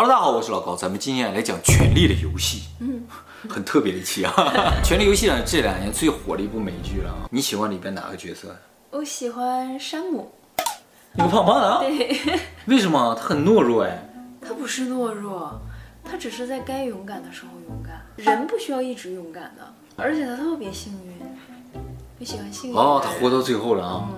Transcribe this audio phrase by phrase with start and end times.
[0.00, 3.04] 哈喽，大家好，我是老高，咱们今天来讲《权力的游戏》，嗯，
[3.50, 4.32] 很特别的一期啊。
[4.82, 7.28] 《权力游戏》呢，这两年最火的一部美剧了啊。
[7.30, 8.56] 你喜欢里边哪个角色？
[8.92, 10.32] 我喜欢山姆，
[11.12, 11.80] 那个胖胖的啊。
[11.80, 12.18] 对，
[12.64, 13.14] 为什么？
[13.14, 14.10] 他很懦弱哎。
[14.40, 15.60] 他不是懦弱，
[16.02, 18.00] 他只是在该勇敢的时候勇敢。
[18.16, 21.12] 人不需要一直勇敢的，而且他特别幸运。
[22.18, 22.76] 我喜欢幸运。
[22.76, 24.08] 哦，他活到最后了啊。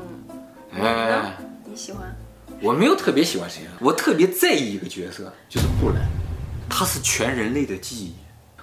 [0.77, 0.81] 嗯。
[0.81, 2.15] 哎，你喜欢？
[2.63, 5.97] 我没有特别喜欢谁啊，我特别在意一个角色，就是布兰，
[6.71, 8.15] 他是全人类的记忆。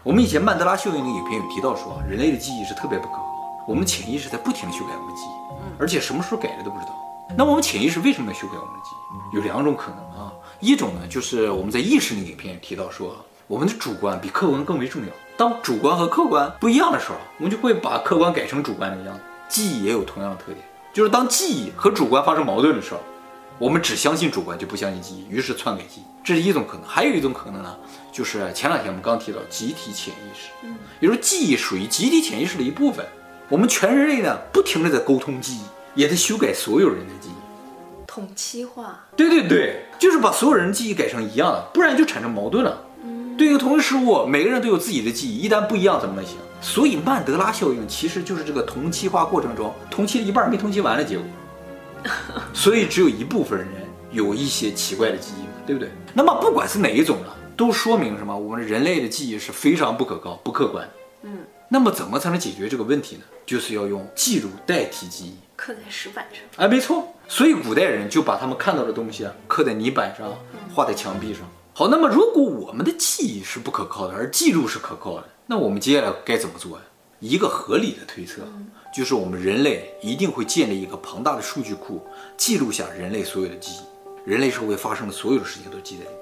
[0.03, 6.95] 我们以前曼德拉效应那个影片有提到说，人类的记忆是特别不可靠，我们潜意识在不停地修改我们的记忆，而且什么时候改的都不知道。
[7.37, 8.91] 那我们潜意识为什么要修改我们的记
[9.33, 9.35] 忆？
[9.35, 15.09] 有两种可能啊，一种呢就是我们在意识那个影片提到说，我们的主观比客观更为重要。
[15.35, 19.21] 当主观和客观不一样的时候，我们就会把客观改成主观那个样子。
[19.49, 23.01] 记忆也有同样的特点，就是当记忆和主观发生矛盾的时候。
[23.59, 26.87] 我们只相信主观，就不相信记忆，于是篡改记忆，这是一种可能。
[26.87, 27.75] 还有一种可能呢，
[28.09, 33.05] 就是前两天我们刚提到集体潜意识，嗯，也就是记忆属于集体潜意识的一部分。
[33.49, 35.61] 我们全人类呢，不停的在沟通记忆，
[35.99, 39.05] 也在修改所有人的记忆，统七化。
[39.17, 42.81] 对对对，就是把所有人记忆改成一样的，不然就产生矛盾了。
[43.03, 46.37] 嗯，对一个同一事物，每个人都有自己的记忆，一旦不一样怎么能行？
[46.61, 51.25] 所以曼德拉效应其实就是这个同期化过程中，同期了一半没同期完的结果。
[52.53, 53.67] 所以只有一部分人
[54.11, 55.89] 有一些奇怪的记忆嘛，对不对？
[56.13, 58.37] 那么不管是哪一种了，都说明什么？
[58.37, 60.89] 我们人类的记忆是非常不可靠、不客观。
[61.23, 63.23] 嗯，那么怎么才能解决这个问题呢？
[63.45, 66.41] 就是要用记录代替记忆，刻在石板上。
[66.57, 67.07] 哎，没错。
[67.27, 70.27] 所以古代人就把他们看到的东西啊，刻在泥板上，
[70.73, 71.41] 画在墙壁上。
[71.73, 76.83] 好，那么如果我们的记忆是不可靠的，而记录是可靠的，那我们接下来该怎么做呀？
[77.19, 78.43] 一个合理的推测。
[78.91, 82.01] 就是我们人类一定会建立一个庞大的数据库，
[82.35, 86.19] 记录下人类所有的记忆，人类社会发生的所有的事情都记在里面。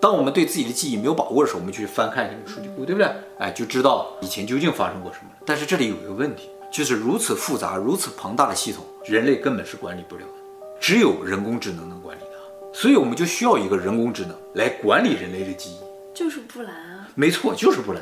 [0.00, 3.10] 当我们对自己的记忆没有把握的时候，我们去翻看一下这个数据库，对不对？
[3.38, 5.30] 哎，就知道以前究竟发生过什么。
[5.44, 10.32] 但是这里有一个问题，就是如此复杂、如此庞大的系统，人类根本是管理不了的，
[10.80, 12.70] 只有人工智能能管理它。
[12.72, 15.78] 所以我们就需要一个人工智能来管理人类的记忆，
[16.14, 17.08] 就是布兰啊。
[17.14, 18.00] 没错，就是布兰。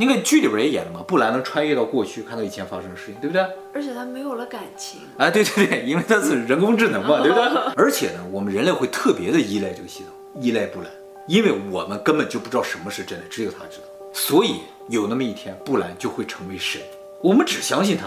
[0.00, 3.42] 那个剧里边也演了嘛，布兰能穿越到过去，看到以前发生的事情，对不对？
[3.74, 5.00] 而且他没有了感情。
[5.18, 7.44] 哎，对对对，因为他是人工智能嘛， 对不对？
[7.76, 10.90] 而且呢，我们人类会特别的依赖这个系统，依赖布兰，
[11.28, 13.84] 因为我们根本就不知道什么是真的，只有他知道。
[14.12, 16.80] 所以有那么一天，布兰就会成为神，
[17.22, 18.06] 我们只相信他。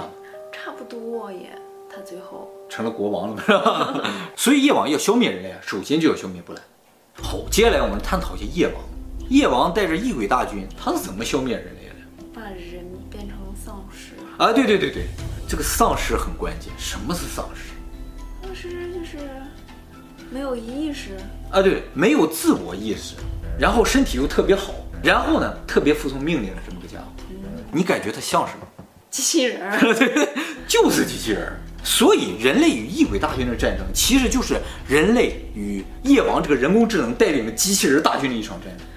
[0.52, 1.50] 差不多耶，
[1.94, 4.02] 他最后成了国王了，是吧？
[4.36, 6.62] 所以夜王要消灭人类啊，首先就要消灭布兰。
[7.22, 8.76] 好，接下来我们探讨一下夜王。
[9.30, 11.83] 夜王带着异鬼大军，他是怎么消灭人类？
[14.38, 14.52] 啊！
[14.52, 15.06] 对对对对，
[15.48, 16.74] 这个丧尸很关键。
[16.78, 17.74] 什么是丧尸？
[18.42, 19.18] 丧尸就是
[20.32, 21.18] 没有意识
[21.52, 23.16] 啊，对，没有自我意识，
[23.60, 24.74] 然后身体又特别好，
[25.04, 27.06] 然后呢，特别服从命令的这么个家伙。
[27.30, 28.68] 嗯、你感觉他像什么？
[29.12, 30.30] 机器人 对，
[30.68, 31.54] 就是机器人。
[31.86, 34.56] 所以人类与异鬼大军的战争，其实就是
[34.88, 38.88] 人类与夜王这个人工智能带领的机器人大军的一场战争。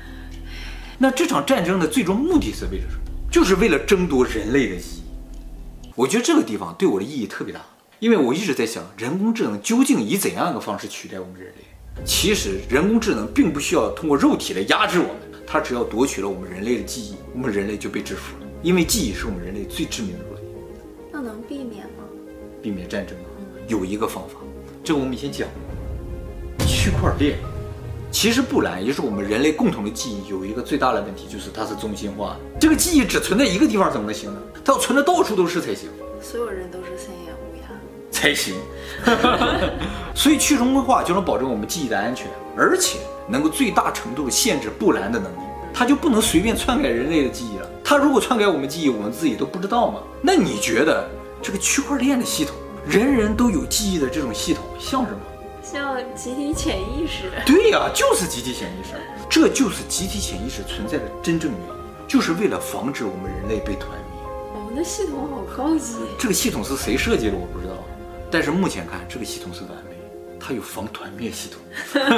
[0.97, 3.03] 那这场战争的最终目的是为了什么？
[3.29, 5.03] 就是为了争夺人类的记忆，
[5.97, 7.63] 我觉得这个地方对我的意义特别大，
[8.01, 12.05] 因为我一直在想，人工智能究竟以怎样一个方式取代我们人类？
[12.05, 18.47] 其实人工智能并不需要通过肉体来压制我们，它只要夺取了我们人类的记忆，我们人类就被制服了。
[18.63, 20.51] 因为记忆是我们人类最致命的弱点。
[21.11, 22.05] 那能避免吗？
[22.61, 23.25] 避免战争啊，
[23.67, 24.35] 有一个方法，
[24.85, 25.49] 这个我们以前讲
[26.59, 27.39] 过，区块链。
[28.19, 32.59] 其实布兰也就是我们人类共同的记忆，有一个最大的问题，就是它是中心化的。
[32.59, 34.41] 这个记忆只存在一个地方怎么能行呢？
[34.65, 35.91] 它要存的到处都是才行。
[36.23, 37.69] 所有人都是三眼乌鸦
[38.11, 38.55] 才行。
[40.17, 45.47] 所以去中心化就能保证我们记忆的安全，而且能够最大程度的限制布兰的能力。
[45.75, 47.71] 它就不能随便篡改人类的记忆了。
[47.85, 50.01] 它如果篡改我们记忆，我们自己都不知道吗？
[50.23, 51.07] 那你觉得
[51.43, 52.57] 这个区块链的系统，
[52.89, 55.19] 人人都有记忆的这种系统，像什么？
[55.69, 58.95] 像集体潜意识，对呀、啊，就是集体潜意识，
[59.29, 64.23] 这就是集体潜意识存在的真正原因，就是为了防止我们人类被团灭。
[64.55, 67.73] 我们的系统好高级，这个系统是谁设计的我不知道，
[68.31, 69.97] 但是目前看这个系统是完美，
[70.39, 71.61] 它有防团灭系统，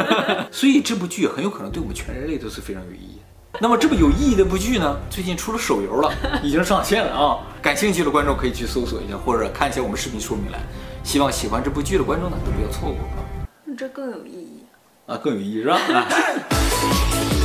[0.52, 3.58] 所以这部剧很有可能对我们全人类都是非常有意义的。
[3.60, 6.12] 那么这部有意义的部剧呢，最近出了手游了，
[6.42, 10.60] 已经上线了啊，感兴趣的观众可以去搜索一下，或者看一下我们视频说明栏。
[11.02, 12.98] 希望喜欢这部剧的观众呢，都不要错过。
[13.78, 14.64] 这更有意义。
[15.06, 15.78] 啊更有意义是吧？